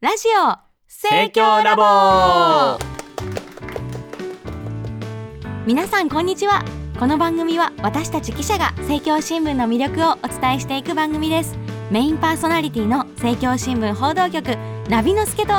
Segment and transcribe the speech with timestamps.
[0.00, 0.56] ラジオ
[0.86, 2.78] 盛況ラボ。
[5.66, 6.64] 皆さんこんにちは。
[7.00, 11.56] この番組は私たち記者が政教新聞の魅力をお伝えしていく番組です。
[11.90, 14.56] メインパーソナリティの政教新聞報道局
[14.88, 15.52] ナビの助と。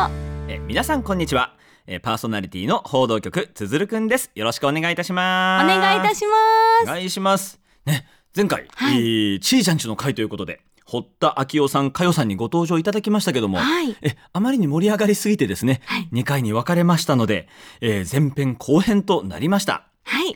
[0.48, 1.54] え皆さんこんにちは。
[1.86, 4.32] えパーソナリティの報道局つづるくんです。
[4.36, 5.68] よろしくお願いいたしおます。
[5.68, 6.36] 願いいたしおま
[6.84, 6.86] す。
[6.86, 7.60] 願いします。
[7.86, 8.96] ね前回、はい。
[8.96, 10.62] えーちーちゃんちの会ということで
[10.92, 13.96] 堀田昭夫さん、佳代さんにご登場いただきましたけども、はい。
[14.02, 16.10] えあまりに盛り上がりすぎてですね、はい。
[16.12, 17.48] 2回に分かれましたので、
[17.82, 19.88] えー前編後編となりました。
[20.04, 20.36] はい。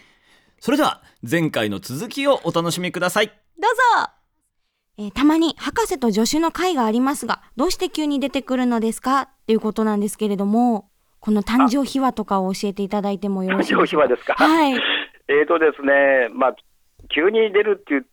[0.59, 3.27] それでは前回の続きをお楽しみください。
[3.27, 3.33] ど
[3.67, 4.11] うぞ。
[4.99, 9.21] えーたまに博士と助手の会がありますがどうして急に出てくるのですか？
[9.23, 10.87] っていうことなんですけれども
[11.19, 14.35] この誕生秘話とかを教えていただいてもよろしいでしょうか秘話ですか？
[14.35, 14.73] はい。
[15.29, 16.55] えーとですね、まあ、
[17.15, 18.03] 急に出るって言っ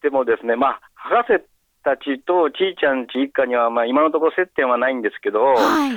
[0.00, 1.44] てもですね、まあ、博士
[1.88, 5.96] たちとちーちゃんち一家には、まあ、今のところ接点はないんですけど、はい。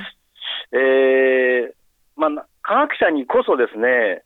[0.74, 1.74] えー
[2.16, 4.24] まあ、科学者にこそですね、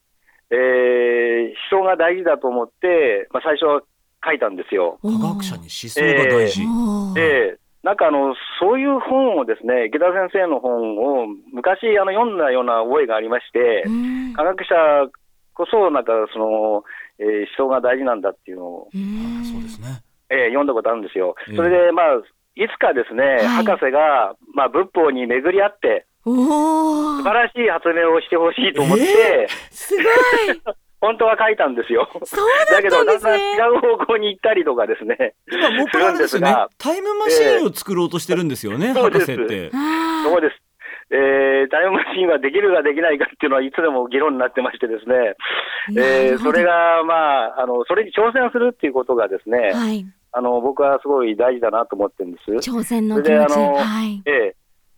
[0.52, 1.25] えー
[1.72, 3.81] 思想が大事だと思って、まあ、最初は
[4.23, 5.00] 書いたんですよ。
[5.02, 7.14] 科学者に思想が大事、おー。
[7.14, 14.34] で、なんかあの、そういう本をですね、池田先生の本を昔あの読んだような覚えがありまして、うん。
[14.34, 14.75] 科学者
[15.53, 16.84] こそ、なんかその、
[17.20, 19.44] えー思想が大事なんだっていうのを、うん。
[19.45, 21.56] そうですねえー読んだことあるんですよええ。
[21.56, 22.16] それで、まあ、
[22.56, 30.06] いつかですね、はい博士が、まあ、仏法に巡り合って、素晴らしい発明をしてほしいと思って、すごい
[31.02, 32.09] 本当は書いたんですよ。
[32.23, 35.36] そうだけど、だんだん違ねう方向に行ったりとかですね。
[35.52, 39.72] 今もっぱらですよねするんですがタイムマシーンを作ろうとしてるんですよね、博そうです士って
[40.23, 40.65] そうです。
[41.11, 45.36] えータイムマシンはできるかできないかっていうのはいつでも議論になってましてですね、
[45.97, 50.06] えなーそれが、まあ、あの、それに挑戦するっていうことがですね、はい。
[50.31, 52.52] あの、僕はすごい大事だなと思ってるんです。
[52.70, 54.22] 挑戦の気持ちそれであのはい。
[54.25, 54.56] ええ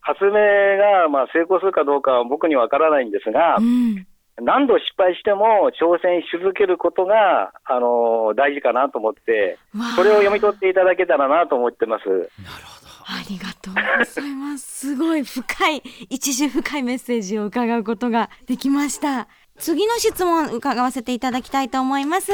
[0.07, 4.07] 発明が、まあ、成功するかどうかは僕にはわからないんですがう、ん。
[4.39, 9.57] 何度失敗しても挑戦し続けることが、あの、大事かなと思って、
[9.95, 12.07] それを読み取っていただけたらなと思ってます。
[12.07, 12.23] なる
[12.63, 14.79] ほどありがとうございます。
[14.79, 19.27] すごい深い、一時深いメッセージを伺うことができました。
[19.57, 22.31] 次の質問伺わせていただきたいと思います。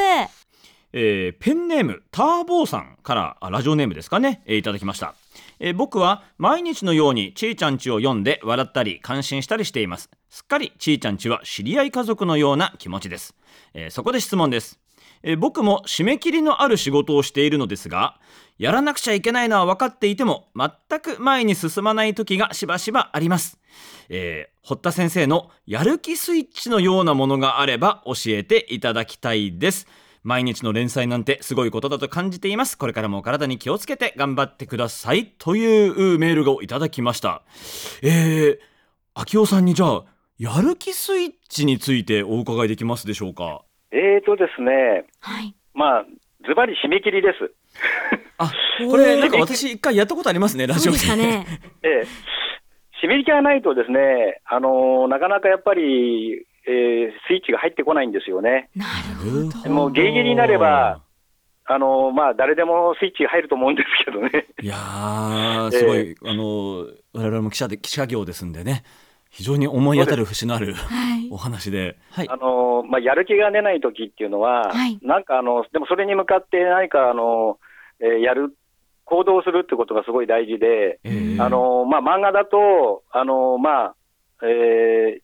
[0.94, 5.16] えーペンネームターボーさんからあラジオネームですかね、えーいただきました、
[5.60, 13.36] えー僕は毎日のようにちーちゃんちを読んで笑ったり感心したりしていますすっかりちーちゃんちは知り合い家族のような気持ちです、
[13.74, 14.80] えーそこで質問です、
[15.24, 18.20] え僕も締め切りのある仕事をしているのですが
[18.58, 23.58] やらなくちゃいけないのは分かっていても全く前に進まない時がしばしばあります。
[24.10, 29.88] えー堀田先生のやる気スイッチのようなものがあれば教えていただきたいです。
[30.24, 32.78] 毎日の連載なんてすごいことだと感じています。
[32.78, 35.34] これからもお体に気をつけて頑張ってください。
[35.38, 37.42] というメールをいただきました。
[38.02, 38.60] えー、
[39.16, 40.04] 秋夫さんにじゃあ
[40.38, 43.66] やる気スイッチについてお伺いできますでしょうか？
[43.94, 45.56] えーとですね、はい。
[45.76, 46.06] まあ、
[46.48, 47.54] ズバリ締め切りです。
[48.40, 48.52] あ
[48.90, 51.46] これなんか私一回やったことありますねラジそうオででしたね。
[51.84, 52.08] ええ
[53.04, 58.70] 締め切りがないとですね、あのなかなかやっぱり、えースイッチが入ってこないんですよね。
[58.76, 58.86] な
[59.24, 59.70] るほど。
[59.70, 61.02] もうギリギリになれば
[61.66, 64.48] あのまあ、誰でもスイッチが入ると思うんですけどね。
[64.62, 68.84] いやーすごい、あの我々も記者で記者業ですんでね
[69.34, 71.38] 非常に思い当たる節のあるはいお。
[71.38, 77.58] 話で、はいあ、のまあ、やる気が出ない時っていうのは、はいなんかあの、でもそれに向かって何かあの、
[78.00, 78.56] えーやる、
[79.06, 83.96] 行動するってことがすごい大事で、えーあのまあ、漫画だと、あのまあ
[84.44, 85.22] えー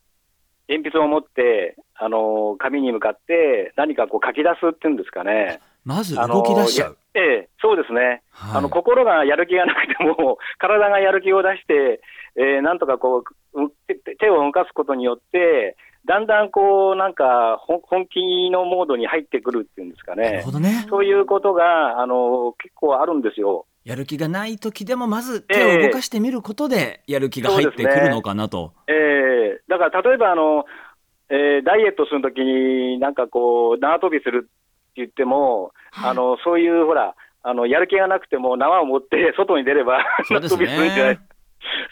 [0.70, 5.60] 鉛筆を持って、あの紙に向かって何かこう書き出すっていうんですかね。
[5.84, 8.22] まずあの動き出しちゃう、やええそうですね。
[8.32, 12.02] はいあの心がやる気がなくても、 体がやる気を出して、
[12.36, 13.24] えーなんとかこうう
[13.88, 20.24] 手手を動かすことによって、だんだんこうなんか本本気のモードに入ってくるっていうんですかね。
[20.24, 20.52] なるほ。
[20.52, 20.86] どね。
[20.90, 23.66] そういうことがあの結構あるんですよ。
[23.84, 29.62] やる気がない時でもまず手を動かしてみることでやる気が入ってくるのかなと、ええ。
[29.68, 30.66] だから例えばあの、
[31.30, 34.50] えーダイエットするときに、なんかこう、縄跳びするって
[34.96, 36.10] 言っても、はい。
[36.12, 40.04] あのそういうほら、あのやる気がなくても縄を持って外に出れば、ね。
[40.30, 41.20] 縄跳びするんじゃない。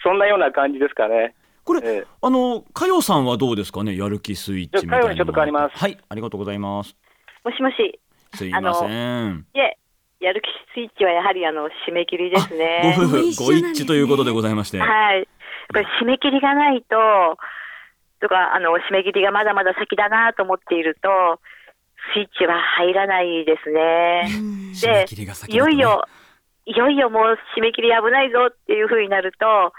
[0.02, 1.34] そんなような感じですかね。
[1.68, 2.06] これ、ええ。
[2.22, 3.94] あの佳代さんはどうですかね？
[3.94, 5.76] やる気スイッチみたいなちょっと変わります。
[5.76, 6.96] はいありがとうございます。
[7.44, 8.00] もしもし、
[8.34, 9.46] すいません。
[9.54, 9.76] いえ、
[10.18, 12.94] やる気スイッチはやはりあの締め切りですごね。
[12.96, 15.28] 夫婦ご一致ということでございまして、はい。
[15.68, 16.96] これ締め切りがないと、
[18.22, 21.08] とか、あの、締め切りがまだまだ先だなと思っていると、
[22.14, 24.22] スイッチは入らないですね。
[24.40, 24.72] うん。
[24.72, 26.02] 締め切りが先いよいよ、
[26.64, 29.74] いよいよもう締め切り危ないぞっていう風になると、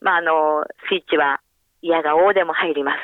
[0.00, 1.40] まあ、あの、スイッチは、
[1.82, 2.98] 嫌が王でも入ります。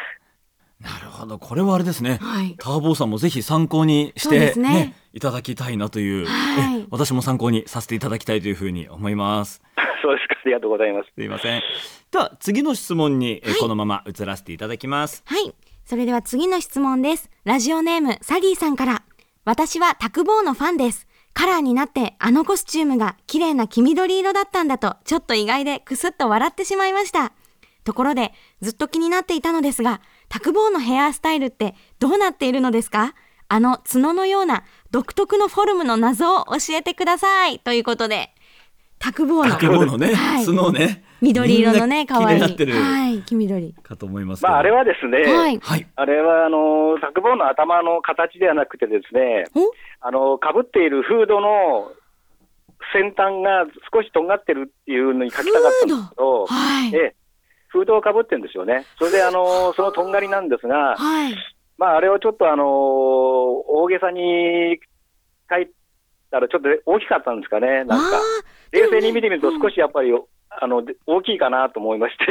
[0.83, 2.56] なるほどこれはあれですねはい。
[2.59, 9.62] ターボーさんもぜひ参考にしてすねいただきたいなという、はいえ私も参考にさせていただきたいというふうに思います
[10.03, 11.11] そうですか、ありがとうございます。
[11.15, 11.62] すいません
[12.11, 15.55] では次の質問に、えはいこのまま移らせていただきますはい。
[15.85, 17.31] それでは次の質問です。
[17.44, 19.03] ラジオネーム、サリーさんから。
[19.44, 21.06] 私はタクボーのファンです。
[21.34, 27.32] カラーになってあのコスチュームが綺麗な黄緑色だったんだと、ちょっと意外でクスッと笑ってしまいました。
[27.84, 33.14] ところで、ずっと気になっていたのですが、タクボーのヘアスタイルってどうなっているのですか？
[33.49, 37.58] あの角のような独特のフォルムの謎を教えてください。
[37.58, 38.31] ということで、
[38.99, 43.75] タクボーのタクボーのね、はい角ね緑色のね、みんな可愛い綺麗になってるはい、黄緑。
[43.75, 45.59] かと思いますまあ、あれはですね、はい。
[45.59, 49.71] はいあれは、あの、タクボーの頭の形ではなくてですね、お？
[50.01, 51.93] あの、被っているフードの
[52.93, 56.95] 先端が少しとんがってるっていうのに書きたかったんですけど、はい。
[56.95, 57.15] ええ、
[57.69, 58.85] フードを被ってるんですよね。
[58.99, 61.35] それで、あの、そのとんがりなんですが、はい。
[61.79, 64.81] まあ、あれをちょっとあの、大げさに
[65.49, 65.69] 書い
[66.31, 67.95] たらちょっと大きかったんですかね、なんか。
[67.97, 68.21] あ
[68.73, 70.11] 冷静に見てみるとうん少しやっぱり、
[70.61, 72.25] あの、で大きいかなと思いまして。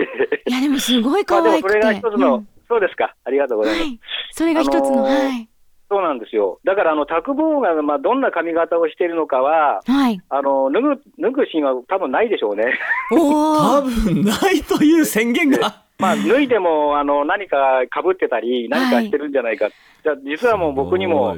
[0.47, 1.75] ーいやでもすごいまあでもそ可愛くて。
[1.75, 3.13] れが一つの、うんそうですか。
[3.25, 3.83] ありがとうございます。
[3.83, 3.99] はい。
[4.31, 5.49] それが一つの、あのーはい。
[5.89, 6.61] そうなんですよ。
[6.63, 10.21] だから、あの、タクボーが、まあ、どんな髪型をしているのかは、はい。
[10.29, 10.89] あの、脱ぐ、
[11.19, 12.63] 脱ぐシーンは多分ないでしょうね。
[13.11, 14.05] お多ー。
[14.05, 19.67] 分ないという宣言がまあ、脱いでも、あの、何か被ってたり、何かしてるんじゃないか。
[20.03, 21.35] じゃあ実はもう僕にも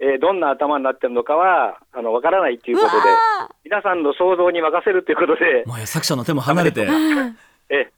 [0.00, 2.94] えーどんな頭になってるのかは、あの、わからないっていうことで、
[3.64, 6.86] 皆さんの想像に任せるということで、もう作者の手も離れて、
[7.70, 7.90] え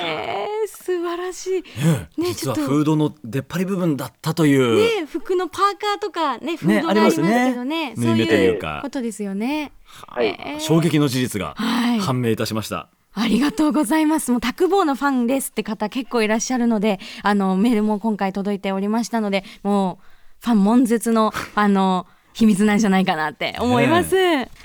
[0.00, 1.62] えー、素晴らしい。
[1.62, 7.94] ね実はちょっとフードの出っ張り部分だったという、ね服のパーカーとかね、フードがあありますけどね。
[7.96, 9.72] 縫い目というかそういうことですよね。
[10.08, 12.00] はいえー衝撃の事実がはい。
[12.00, 12.88] 判明いたしました。
[13.16, 14.32] ありがとうございます。
[14.32, 20.13] もうタクボーのファンですって方結構いらっしゃるので、あのメールも今回届いておりましたので、もう
[20.44, 24.16] ファン悶絶の あの秘密なんじゃないかなって思います。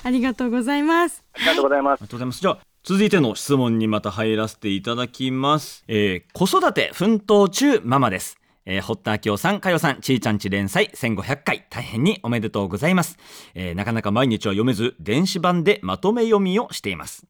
[0.03, 1.23] ありがとうございます。
[1.35, 2.01] ありがとうございますあり。
[2.01, 2.41] がとうございます。
[2.41, 5.83] じゃあ続いての質問にまた入らせていただきます。
[5.87, 8.37] えー子育て奮闘中ママです。
[8.65, 13.17] えー、堀田明夫さん、かよさん、ちーちゃんち連載1500回、大変におめでとうございます。
[13.55, 17.25] えーなかなか毎日は読めず、電子版でまとめ読みをしています。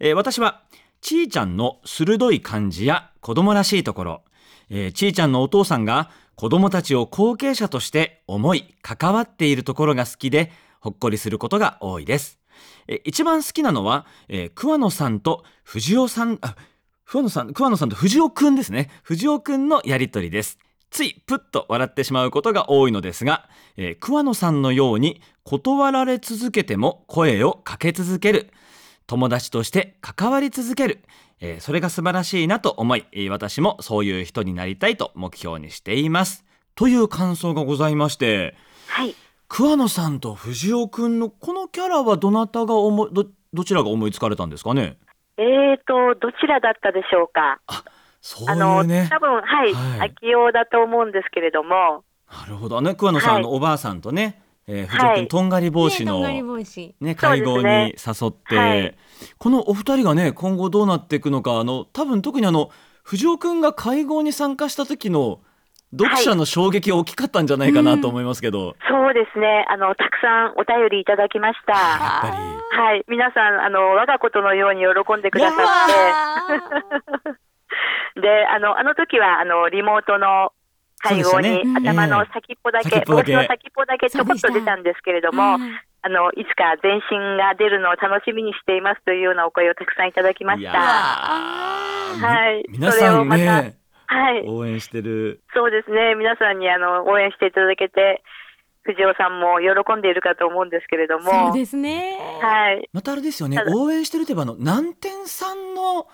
[0.00, 0.62] えー私は、
[1.00, 4.22] ちーちゃんの鋭い感じや子供らしいところ、
[4.70, 12.38] えーちーちゃんのお父さんが子供たちを後継者として思い、関わっているところが好きで、ほっこりすることが多いです。
[12.88, 16.56] え一番好きなのは、えー桑野さんと藤尾さん、あ、
[17.06, 18.90] 桑野さん、桑野さんと藤尾くんですね。
[19.02, 20.58] 藤尾くんのやりとりです。
[20.90, 28.50] ついプッと笑ってしまうことが多いのですが、えー桑野さんのように断られ続けても声をかけ続ける。
[29.06, 31.04] 友達として関わり続ける。
[31.40, 36.44] えーそれが素晴らしいなと思い、えー私もそういう人になりたいと目標にしています。
[36.74, 38.54] という感想がございまして、
[38.88, 39.14] はい。
[39.48, 44.98] 桑野さんと藤尾くんのこのキャラはどなたが思いどどちらが思いつかれたんですかね？
[45.38, 47.60] えーと、どちらだったでしょうか？
[48.20, 49.06] そうあの、いうね。
[49.10, 50.08] 多分、はい、はい。
[50.08, 52.94] 秋代だと思うんですけれども、なるほどね。
[52.94, 53.42] 桑野さん、はい。
[53.42, 56.04] あのおばあさんとね、えー、藤尾くん、はいとんがり帽子。
[56.04, 56.20] の、
[57.00, 58.96] ね会合に誘って、はい。
[59.38, 62.70] このお二人がね今後どうなっていくのかあの多分特にあの
[63.02, 65.40] 藤尾くんが会合に参加した時の
[65.92, 71.72] 読者の衝撃が大きかったんじゃないかなと思いますけど、そうですね、あの、たくさんお便りいただきました。
[71.72, 72.36] やっぱり。
[72.76, 77.24] はい、皆さん、あの、我がことのように喜んでくださっ
[78.14, 80.52] て、 で、あの、あの時は、あの、リモートの
[80.98, 85.58] 会合に、頭の先っぽだけ、帽子の先っぽだけちょこっと出たんですけれども、
[86.02, 90.70] あの、いつか全身が出るのを楽しみにしていますというようなお声をたくさんいただきました。
[90.70, 93.76] ーはいみ皆さんそれをまたね
[94.06, 94.44] はい。
[94.46, 96.14] 応援してるそうですね。
[96.14, 98.22] 皆さんにあの応援していただけて、
[98.82, 101.30] 藤尾さんも喜んでいるかと思うんですけれども。
[101.48, 102.16] そうですね。
[102.40, 102.88] はい。
[102.92, 106.06] またあれですよね応援してるといえばあの南天さんの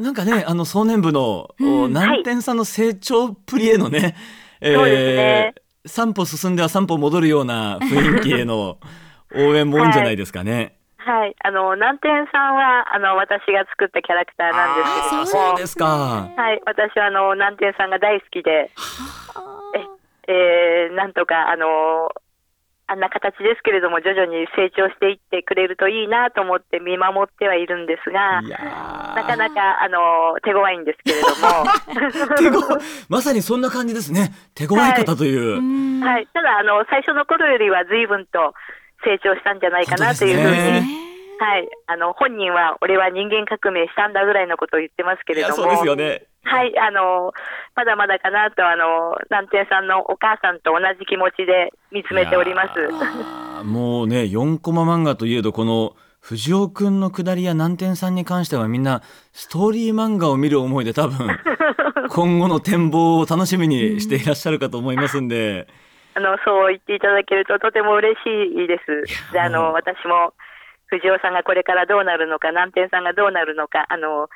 [0.00, 4.16] なんかねあの壮年部の、うんお南天さんの成長っぷりへのね、
[4.62, 5.54] そうですね
[5.86, 8.78] 3歩進んでは3歩戻るような雰囲気への
[9.34, 10.76] 応援も多いんじゃないですかね。
[10.96, 11.34] はい。
[11.42, 15.26] あの、南天さんは、あの、私が作ったキャラクターなんですけれど。
[15.26, 16.28] そうですか。
[16.36, 16.60] はい。
[16.66, 18.70] 私は、あの、南天さんが大好きで、
[19.34, 19.60] あ
[20.28, 22.10] えー、なんとか、あの、
[22.90, 32.60] あんな形ですけれども、徐々に成長していってくれるといいなと思って見守ってはいるんですがなかなか、あの、手強いんですけれども、 手ご
[33.08, 34.34] まさにそんな感じですね。
[34.56, 35.58] 手強い方という。
[35.58, 36.26] うんはい。
[36.32, 38.54] ただ、あの、最初の頃よりは随分と
[39.04, 40.82] 成長したんじゃないかなというふうに、ね
[41.38, 41.68] はい。
[41.86, 45.54] あの、本人は、俺は人間革命したんだぐらいのことを言ってますけれども。
[45.54, 46.26] そうですよね。
[46.42, 46.78] はい。
[46.78, 47.32] あの、
[47.74, 53.64] まだまだかなと、あの、南天さんのお母さんと同じ気持ちで見つめております。
[53.64, 61.28] もうね、4コマ漫画といえど、この、藤尾くんの下りや南天さんに関してはみんなストーリー漫画を見る思いで多分
[62.10, 65.66] 今後の展望を楽しみにしていらっしゃるかと思いますんで、
[66.14, 69.32] あの、そう言っていただけるととても嬉しいです。
[69.32, 70.34] で、あの、私も、
[70.88, 74.28] 藤尾さんがこれからどうなるのか、南天さんがどうなるのか、あの、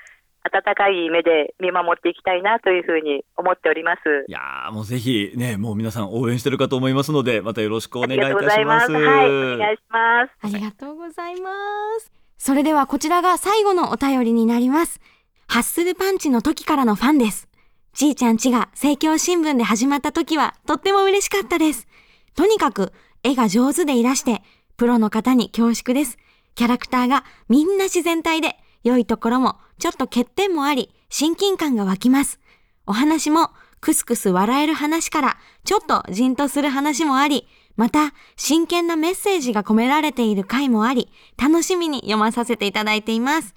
[0.44, 4.00] 温かい目で見守っていきたいなというふうに思っております。
[4.28, 8.92] いやーもうぜひねもう皆さん応援してるかと思いますのでまたよろしくお願いいたありがとうござしまいますす。
[8.92, 10.32] はい、お願いします。
[10.42, 11.50] ありがとうございま
[11.98, 12.12] す。
[12.36, 15.00] それではこちらが最後のお便りになります。
[15.46, 17.48] ハッスルパンチの時からのファンです。
[17.94, 21.86] ちーちゃんちが政教新聞で始まった時はとっても嬉しかったです。
[22.34, 24.42] とにかく絵が上手でいらして、
[24.76, 26.18] プロの方に恐縮です。
[26.54, 32.38] キャラクターがみんな自然体で、良いところもちょっと欠点もあり、親近感が湧きます。
[32.86, 33.50] お話も
[33.80, 43.54] クスクス笑える話からちょっとじんとする話もあり、また真剣なメッセージが込められている回もあり、楽しみに読まさせていただいています。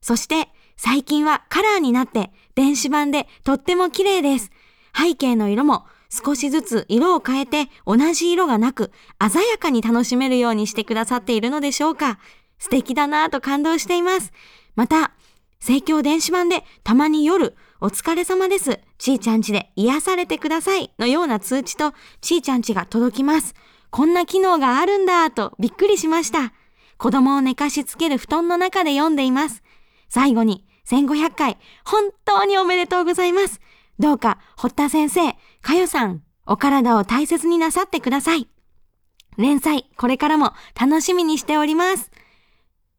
[0.00, 4.50] そして最近はカラーになって電子版でとっても綺麗です。
[4.94, 12.18] 背景の色も少しずつ色を変えて同じ色がなく鮮やかに楽しめるようにしてくださっているのでしょうか。
[12.58, 14.32] 素敵だなぁと感動しています。
[14.74, 15.12] また、
[15.60, 18.80] 盛況電子版でたまに夜、お疲れ様です。
[18.98, 23.54] ちーちゃんちで癒されてくださいのような通知とちーちゃんちが届きます。
[23.90, 26.52] こんな機能があるんだとびっくりしました。
[26.98, 29.62] 子供を寝かしつける布団の中で読んでいます。
[30.08, 33.60] 最後に1500回本当におめでとうございます。
[33.98, 38.48] どうか堀田先生、かよさん、お体を大切になさってください。
[39.36, 42.10] 連載、これからも楽しみにしております。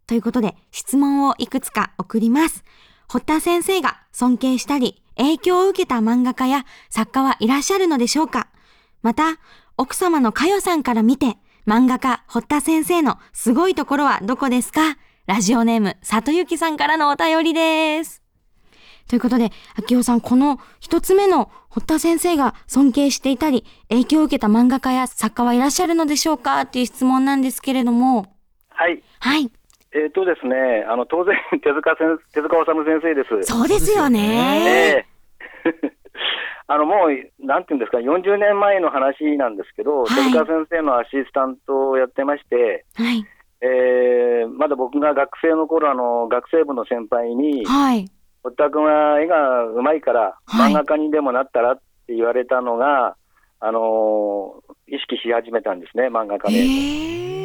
[0.08, 2.64] ということで、質問をいくつか送ります。
[3.10, 8.48] 堀田先生が尊敬したり、影響を受けた漫画家や作家はいらっしゃるのでしょうか
[9.02, 9.38] また、
[9.78, 11.38] 奥様のかよさんから見て、
[11.68, 14.98] 漫画家堀田先生のすごいところはどこですか？
[15.26, 18.24] ラジオネーム、里幸さんからのお便りです。
[19.10, 26.62] ということで、秋代さん、この一つ目の堀田先生が尊敬していたり、影響を受けた漫画家や作家はいらっしゃるのでしょうか？
[26.62, 28.34] っていう質問なんですけれども。
[28.70, 29.04] はい。
[29.20, 29.52] はい。
[29.94, 33.44] えっ、とですね、あの、当然、 手塚先手塚治虫先生です。
[33.44, 35.06] そうですよね。
[35.66, 35.72] ええ
[36.70, 43.26] あの、もう、なんていうんですか、40年前の話なんですけど、はい手塚先生のアシスタントをやってまして、はい。
[43.62, 48.06] えーまだ僕が学生の頃、あの、学生部の先輩に、はい。
[48.44, 53.16] 堀田君は絵がうまいから、はい漫画家にでもなったらって言われたのが、
[53.60, 56.60] あのー意識し始めたんですね、漫画家へで。
[56.64, 57.37] ー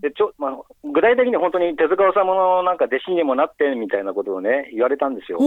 [0.00, 5.38] でちょまあ、具体的に本当に手塚治虫のなんか弟子にもなってみたいなことをね、言われたんですよ。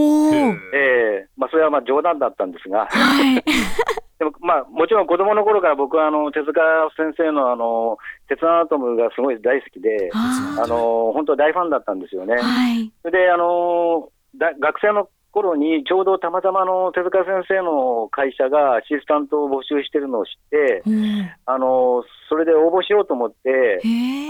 [0.74, 3.42] ええまあ、それはまあ冗談だったんですが、はい。
[4.18, 6.60] でもまあ、もちろん子供の頃から僕はあの手塚
[6.96, 12.38] 先生のあの鉄アナトムがすごい大好きで、ああの本当大ファンだったんですよねー。
[12.38, 12.92] はい。
[13.02, 21.30] それであのだ学生の頃にちょうどたまたまあの手塚先生の会社がアシスタントを募集してるのを知って、うん。
[21.46, 23.80] あのそれで応募しようと思って、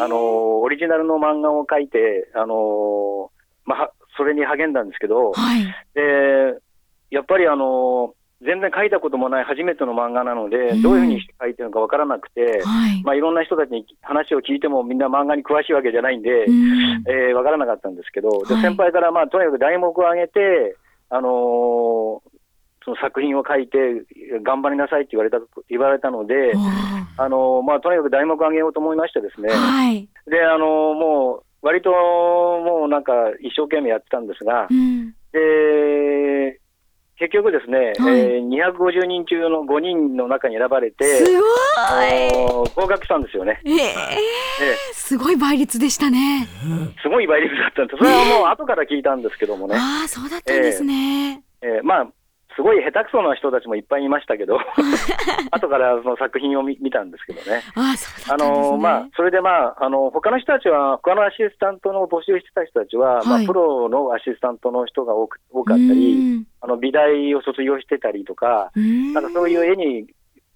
[0.01, 3.31] あのオリジナルの漫画を書いて、あの
[3.65, 5.65] まあ、それに励んだんですけど、はい。
[5.95, 6.61] で
[7.11, 10.83] やっぱりあの全然書いたこともない初めての漫画なので、うん。
[10.83, 13.03] どういうふうにして書いてるのかわからなくて、はい。
[13.05, 17.05] まあ、いろんな人たちに話を聞いてもみんな漫画に詳しいわけじゃないんで、うん。
[17.07, 18.63] えーわからなかったんですけど、ではい。
[18.63, 20.77] 先輩から、まあ、とにかく題目を上げて、
[21.13, 22.33] あのー
[22.85, 23.79] その作品を書いて、
[24.43, 25.39] 頑張りなさいって言われた
[25.69, 26.53] 言われたので
[27.17, 30.09] あのーまあ、とにかく題目を上げようと思いましてですね、はい。
[30.27, 35.15] であのーもう割ともうなんか一生懸命やってたんですがう、ん。
[35.33, 36.61] で
[37.23, 41.43] 結局ですね、はいえー250人中の5人の中に選ばれて、すごい。
[41.79, 42.01] あ
[42.49, 43.61] のー合格したんですよね。
[43.65, 43.87] えーえ
[44.93, 46.49] すごい倍率でしたね。
[46.97, 47.99] えすごい倍率だったんです。
[47.99, 49.77] それはもう後から聞いたんですけどもね。
[49.77, 51.43] ああ、そうだったんですね。
[51.63, 52.07] えーまあ、
[52.57, 54.59] すごい下手くそな人たちもいっぱいいましたけど、
[55.51, 57.63] 後からその作品を見見たんですけどね。
[57.75, 57.95] あ。
[58.37, 70.07] のまあ、それでまあ、あの他の人たちは、他のアシスタントの募集してた人たちは、まあ、はいプロのアシスタントの人が多く多かったり、あの美大を卒業してたりとか、うん、なんかそういう絵に、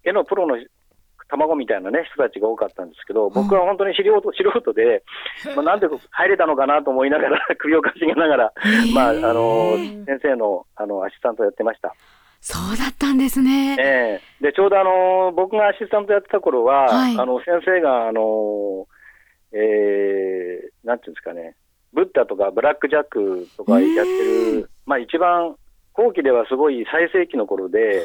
[0.05, 0.57] 絵のプロの
[1.29, 5.03] 卵みたいなね、人たちが多かったんですけど、僕は本当に素人素人で、
[5.57, 8.53] まあ、なんで入れたのかなと思いながら、 首をかしげながら、
[8.95, 11.95] まあ、あの先生のあのアシスタントをやってました。
[12.41, 13.77] そうだったんですね。
[13.79, 14.45] ええ。
[14.45, 17.19] でちょうどあの僕がアシスタントやってた頃は、はい。
[17.19, 18.87] あの先生があの、
[19.53, 21.57] ええー、なんていうんですかね、
[21.93, 25.57] ブッダとかブラックジャックとかやってる、まあ一番
[25.97, 28.05] 後期ではすごい最盛期の頃で、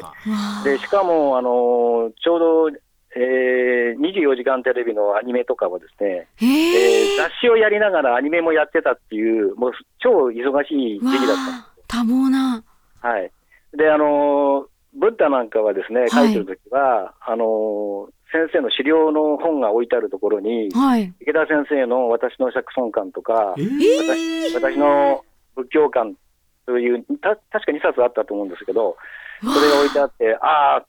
[0.64, 2.78] で、しかも、あのちょうど、
[3.14, 12.64] えー、24時間テレビのアニメとかはですね、へええー雑誌をやりながらアニメもやってたっていう、もう超忙しい時わ期だっあ多忙な。
[13.02, 13.08] た。
[13.08, 13.30] はい。
[13.76, 21.12] で、あのーブッダなんかはですね、書いてるときは、あのー先生の資料の本が置いてあるところに、はい。
[21.20, 23.74] 池田先生の私の釈尊観とか、えー
[24.08, 25.22] 私私の
[25.54, 26.14] 仏教観
[26.64, 28.96] という、た確か2冊あったと思うんですけど、
[29.42, 30.86] それが置いてあって、ああ、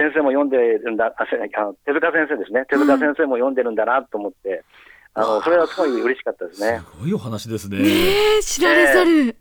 [0.00, 4.64] 先生も読んでるんだ、あせあの手塚先生ですね、手塚先生も読んでるんだなと思って、
[5.12, 6.80] あのそれはすごい嬉しかったですね。
[6.80, 7.78] すごいお話ですね。
[7.78, 7.84] ね
[8.38, 9.36] え、知られざる。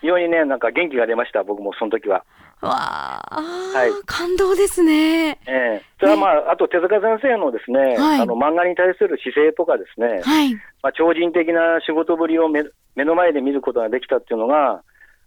[0.00, 2.24] 非常にね、なんか元気が出ました、僕もその時は。
[2.62, 3.42] わあ、
[3.74, 5.30] はい感動ですね。
[5.46, 10.54] ええそれはまあ、あと手塚先生のですね、はいあの漫画に対する姿勢とかですね、はい。
[10.82, 14.82] まあ、超人的な仕事ぶりを目目の前で見ることができたっていうのが、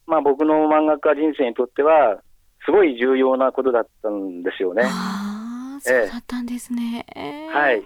[0.07, 2.21] まあ、僕の漫画家人生にとっては、
[2.65, 4.83] すごい重要なことだったんですよね。
[4.85, 7.05] ああ、そうだったんですね。
[7.51, 7.83] はい。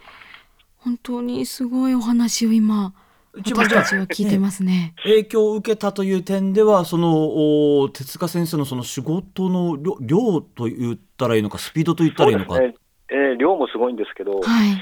[0.78, 2.94] 本当にすごいお話を今、
[3.38, 4.94] 一番じゃあ私たちは聞いてますね。
[5.04, 12.76] 影響を受けたという点ではそのお手塚先生のその仕事の量量と言ったらいいのかスピードと言ったらいいのか、ね。
[13.12, 14.82] えー量もすごいんですけど、はい。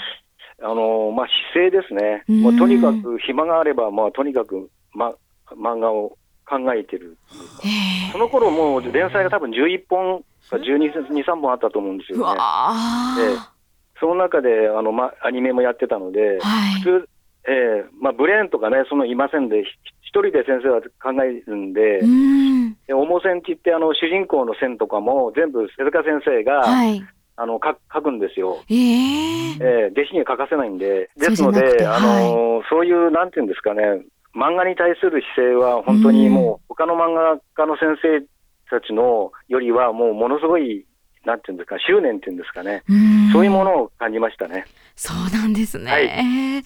[0.61, 2.23] あのーまあ、姿勢ですね。
[2.27, 5.13] うんもうとにかく暇があれば、まあ、とにかく、ま、
[5.51, 7.17] 漫画を考えてる。
[7.63, 12.23] えその頃もう連載が多分11本か12、2、3本あったと思うんですよね。
[12.39, 13.51] あ、
[13.99, 16.81] その中で、あの、ま、アニメもやってたので、はい。
[16.81, 17.09] 普通、
[17.49, 19.69] ええまあ、ブレーンとかね、そのいませんで、ひ
[20.03, 22.73] 一人で先生は考えるんで、うん。
[22.87, 27.03] で重線って言って、あの、主人公の線とかも全部手塚先生が、はい。
[27.39, 28.63] あの、か書くんですよ。
[28.69, 31.09] ええええ弟子には書かせないんで。
[31.17, 34.01] ですので、あのそういう、なんていうんですかね、
[34.37, 38.21] 漫画に対する姿勢は、本当にもう、他の漫画家の先生
[38.69, 40.85] たちのよりは、もうものすごい、
[41.25, 44.65] なんていうんですか、執念っていうんですかね、うんそういうものを感じましたね。
[44.95, 45.91] そうなんですね。
[45.91, 46.63] はい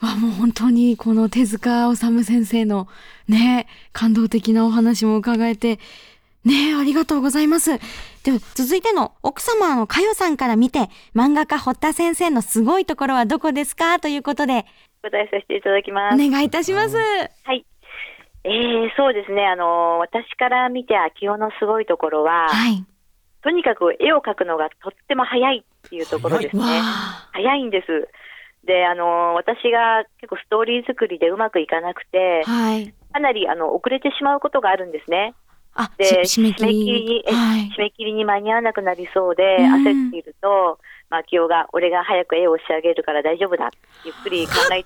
[0.00, 2.88] わもう本当にこの手塚治虫先生の
[3.28, 5.78] ね、感動的なお話も伺えて、
[6.44, 7.70] ねありがとうございます。
[8.24, 14.00] では続いての奥様のかよさんから見て、漫画家堀田先生のすごいところはどこですか？
[14.00, 14.64] ということで、
[15.02, 16.16] 答えさせていただきまおす。
[16.16, 16.96] 願いいたします。
[16.96, 17.66] はい。
[18.44, 19.46] えー、そうですね。
[19.46, 22.82] あの、私から見て、秋夫のすごいところは、はい。
[23.42, 26.62] とにかく絵を描くのがとっても早いっていうところですね。
[27.32, 28.08] 早いんです。
[28.66, 32.94] で、あの、私が結構ストーリー作りでうまくいかなくて、はい。
[33.12, 35.34] かなりあの遅れてしまうことがあるんですね。
[35.74, 37.60] あ、で、し締め切りに、えはい。
[37.76, 40.78] 締め切りに間に合わなくなりそうで、うん焦っていると、
[41.10, 43.70] まあ、清が、俺が早く絵を仕上げるから大丈夫だ。
[44.04, 44.84] ゆっくり考えていいよ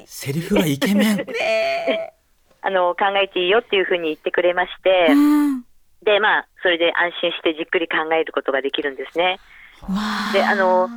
[0.00, 2.12] ってセリフがイケメンね
[2.62, 5.62] あの、考えていいよっていうふうに言ってくれましてえ。、うん。
[6.02, 9.38] で、まあ、それで安心してじっくり考えることができるんですね。
[10.32, 10.88] であの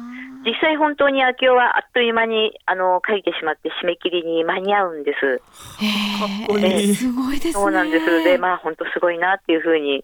[0.43, 5.37] 実際本当に秋夫はあっという間に、あの、書いてしまって締め切りに間に合うんです。
[5.83, 7.53] へえかっこいいすごいですね。
[7.53, 8.23] そうなんです。
[8.23, 10.03] で、まあ、本当すごいなっていうふうに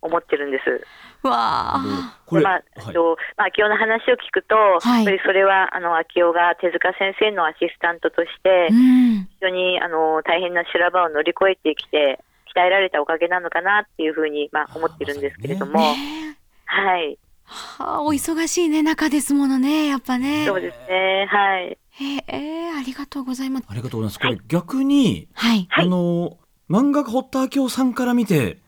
[0.00, 0.86] 思ってるんです。
[1.22, 2.18] わあ。
[2.24, 9.28] これ、でまあ、はいとまあ、秋夫の話を聞くと、はいやっぱりそれは、あの、秋夫が手塚先生のアシスタントとしてう、ん。
[9.28, 12.24] 非常に、あの、大変な修羅場を乗り越えてきて、
[12.56, 15.94] 鍛えられたおかげなのかなっていうふうに、まあ、思ってるんですけれども、ね
[16.32, 17.18] えはい。
[17.48, 20.44] はあ、お忙しいね、中ですものね、やっぱね。
[20.46, 21.26] そうですね。
[21.30, 21.78] はい。
[21.90, 23.66] へえ、ありがとうございます。
[23.68, 25.66] ありがとうございますこれ逆に、はい。
[25.70, 26.38] はいあの
[26.70, 28.58] 漫画家堀田明夫さんから見て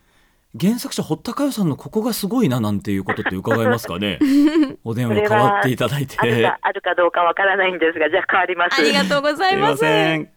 [0.59, 4.19] 原作者堀田佳代さんのここがすごいななんていうことって伺えますかね
[4.85, 8.81] お電話代わっていただいてあるか、あるかどうかわからないんですが、じゃあ変わります。
[8.81, 9.81] ありがとうござすいます。
[9.81, 10.31] せん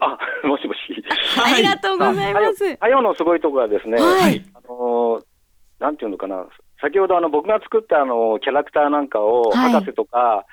[0.00, 0.80] あ、もしもし。
[1.44, 2.76] ありがとうございます。
[2.80, 5.24] はよのすごいところはですね、はいあのー
[5.78, 6.46] なんていうのかな、
[6.82, 9.72] 先ほどあの僕が作ったあのキャラクターなんかを、はい。
[9.72, 10.44] 博士とか、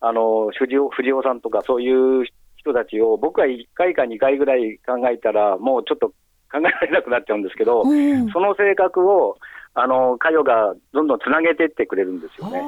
[0.00, 2.24] あの藤尾藤尾さんとか、そういう
[2.56, 6.08] 人たちを、僕は1回か2回ぐらい考えたら、もうちょっと
[6.52, 9.38] 考えられなくなっちゃうんですけど、おーその性格を、
[9.74, 12.62] あの、かよがどんどんつなげてってくれるんですよね。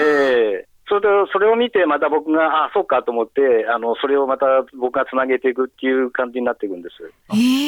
[0.00, 4.46] ええそれで、それを見て、また僕が、あそうかと思って、あの、それをまた
[4.78, 6.96] 僕がつなげていくっていう感じになっていくんです。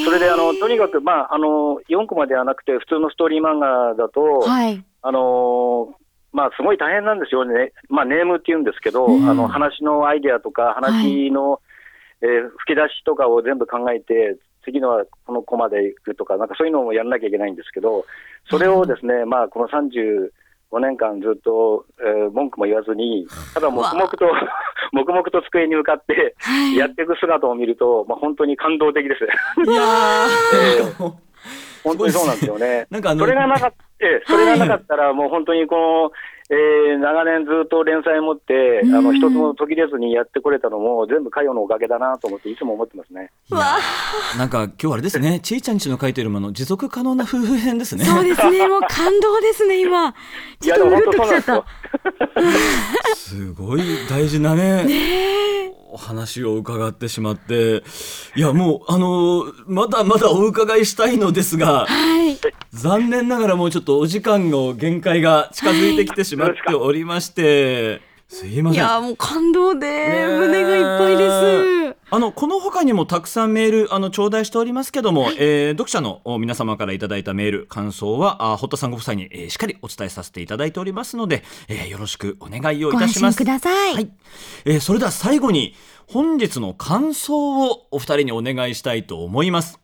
[0.05, 4.83] それで、あの、とにかく、まあ、あの、4コマではなくて、普通のストーリー漫画だと、はい。
[5.03, 5.95] あの、
[6.33, 7.73] まあ、すごい大変なんですよね。
[7.89, 11.61] まあ、ネームって言うんですけど、うんあの、話のアイデアとか、話の、
[12.23, 18.05] えー吹き出しとかを全部考えて、次のはこのコマでいくとか、なんかそういうのもやらなきゃいけないんですけど、
[18.51, 19.69] それをですね、まあ、この
[20.73, 24.27] 35年間ずっと、えー文句も言わずに、 ただ黙々と
[24.93, 26.77] 黙々と机に向かってはい。
[26.77, 29.25] やっていく姿を見ると、まあ、本当に感動的です。
[29.71, 31.13] いやー
[31.83, 32.87] 本当にそうなんですよね。
[32.91, 36.13] なんかそれがなかった、ええそれがなかったら、もう本当にこの、
[36.53, 43.31] えー長年ずっと連載を持って、あの、うん一つも途切れずにやってこれたのも、全部佳代のおかげだなと思って、いつも思ってますね。
[43.51, 43.79] わ
[44.35, 48.05] あなんか今日はあれですね、ちいちゃんちの書いてるもの持続可能な夫婦編ですね。
[48.05, 48.67] そうですね。
[48.69, 50.13] もう感動ですね、今。
[50.61, 51.65] ちょっとうるっときちゃったよ。。
[53.15, 54.85] すごい大事なね。
[54.85, 54.95] ね
[55.67, 55.73] え。
[55.93, 57.83] お話を伺ってしまって、
[58.37, 62.39] いやもうあのまだまだお伺いしたいのですが、はい。
[62.73, 68.79] 残念ながらもうちょっとお時間の限界が近づいてきてしまっておりまして、すいません。
[68.81, 71.97] いや、もう感動でえ胸がいっぱいです。
[72.13, 83.39] あのこの他にもたくさんメールあの頂戴しておりますけども、えー読者のお皆様からいただいたメール感想はあ堀田さんご夫妻に、えーしっかりお伝えさせていただいておりますので、えーよろしくお願いをいたします。
[83.39, 83.95] ください。
[83.95, 84.11] はい、
[84.65, 85.75] えーそれでは最後に
[86.07, 89.81] 本日の感想をお二人にお願いしたいと思います。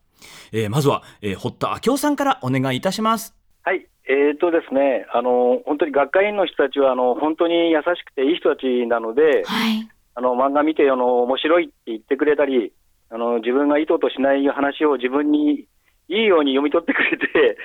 [0.51, 3.35] えーまずは、えー堀田明夫さんからお願いいたします。
[3.63, 3.85] はい。
[4.09, 9.87] えーとですね、あの、本当に学会員の人たちは、あの、本当に優しくていい人たちなので、はい。
[10.15, 12.73] あの、漫画見て、あの、面白いって言ってくれたり、
[13.09, 15.65] あの、自分が意図としない話を自分に
[16.09, 17.57] いいように読み取ってくれて、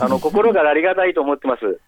[0.00, 1.80] あの、心からありがたいと思ってます。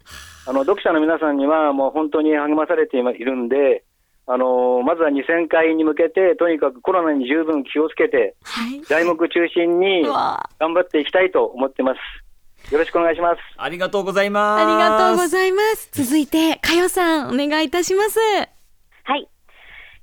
[0.47, 3.85] あの、読者の皆さんには、もう本当に励まされているんで、
[4.27, 8.81] あの、まずは2000回に向けて、とにかくコロナに十分気をつけて、はい。
[8.89, 12.73] 題目中心に頑張っていきたいと思ってます。
[12.73, 13.41] よろしくお願いします。
[13.57, 14.65] ありがとうございます。
[14.65, 15.91] ありがとうございます。
[15.93, 18.21] 続いて、かよさん、お願いいたします。
[18.21, 19.29] はい。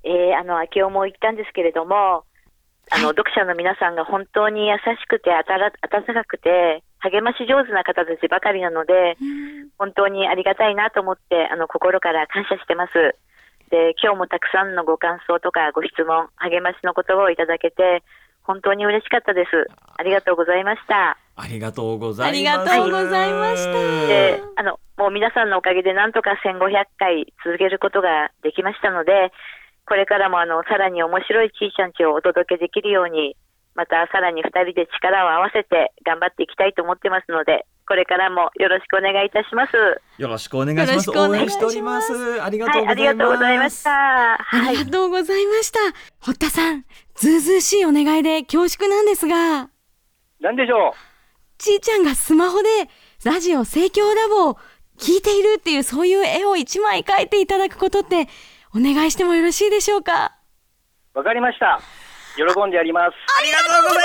[0.03, 2.25] えー、あの、秋夫も言ったんですけれども、
[2.91, 9.17] あの、読者の皆さんが本当に優しくて、あたら、温かくて、励まし上手な方たちばかりなので、
[9.77, 13.15] 本当にありがたいなと思って、あの、心から感謝してます。
[13.69, 18.03] で、今日もたくさんのご感想とかご質問、励ましの言葉をいただけて、
[18.43, 19.67] 本当に嬉しかったです。
[19.97, 21.17] ありがとうございました。
[21.35, 22.29] ありがとうございます。
[22.29, 23.71] ありがとうございました
[24.07, 29.31] で、あの、もう皆さんのおかげでなんとか1500回続けることができましたので、
[29.85, 33.37] これからもあの、さらに面白いちいちゃんちをお届けできるように、
[33.79, 39.71] またさらに二人で力を合わせて頑張っていきたいと思ってますので、これからもよろしくお願いいたします。
[40.17, 40.89] よろしくお願いします。
[40.91, 42.43] よろしくお願いします応援しております。
[42.43, 43.07] ありがとうはい、ございます。
[43.07, 44.33] ありがとうございました。
[44.33, 44.83] あはいり。
[44.83, 45.79] がとうございました。
[46.19, 46.83] 堀田さん、
[47.15, 49.69] ずうずうしいお願いで恐縮なんですが、
[50.41, 50.93] なんでしょう？
[51.57, 52.67] ちーちゃんがスマホで
[53.23, 54.57] ラジオ盛況ラボを
[54.99, 58.27] 聞いているっていうそういう絵を一枚描いていただくことって
[58.75, 60.35] お願いしてもよろしいでしょうか？
[61.13, 61.79] わかりました。
[62.39, 63.07] 喜んでやります。
[63.07, 64.03] ありがとうござい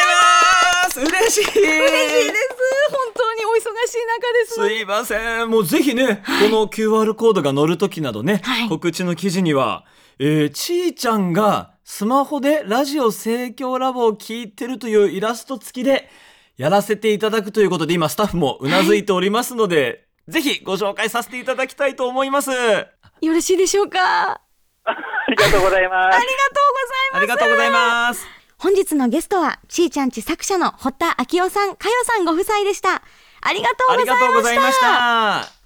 [0.84, 1.00] ます。
[1.00, 1.60] 嬉しい。
[1.60, 2.54] 嬉しいです。
[2.90, 5.50] 本当にお忙しい中ですのすいません。
[5.50, 9.84] もうぜひね、この QR コードが載るときなどね、はい告知の記事には、
[10.18, 16.08] えー、ちーちゃんがスマホでラジオ盛況ラボを聞いてるというイラスト付きで
[16.56, 22.50] やらせていただくということで、今スタッフもうなずいておりますので、ぜひご紹介させていただきたいと思います。
[22.52, 22.86] あ
[23.20, 24.43] よろしいでしょうか？
[24.84, 26.18] あありがとうございます。
[26.20, 27.20] りがとうございます。
[27.20, 28.26] りがとうございます。
[28.58, 33.02] 本日のゲストは、ちーちゃんち作者の堀田昭夫さん、かよさんご夫妻でした。
[33.42, 34.26] ありがとありうございました。
[34.26, 35.64] がとうございました。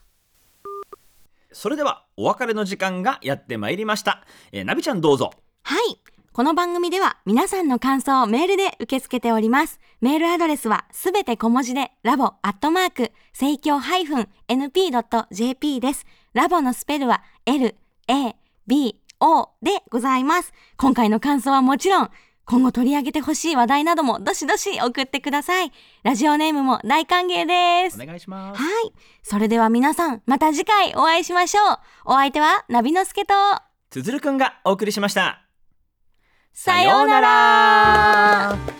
[1.52, 4.24] それではお別れの時間がやってまいりました。
[4.52, 5.33] えー、なびちゃんどうぞ。
[5.62, 6.00] はい。
[6.33, 9.81] この番組では皆さんの感想をメールで受け付けております。
[10.00, 13.78] メールアドレスはすべて小文字で、ラボアットマーク、盛況
[14.48, 16.07] -np.jp です。
[16.35, 17.74] ラボのスペルは L,
[18.07, 18.37] A,
[18.68, 20.52] B, O でございます。
[20.76, 22.11] 今回の感想はもちろん、
[22.44, 25.72] 今後取り上げてほしい話題などもどしどし送ってください。
[26.02, 28.02] ラジオネームも大歓迎です。
[28.02, 28.62] お願いします。
[28.62, 28.92] はい。
[29.22, 31.78] それでは皆さん、また次回お会いしましょう。
[32.07, 33.35] お相手は、ナビのすけと、
[33.90, 35.42] つづるくんがお送りしました。
[36.52, 38.78] さようなら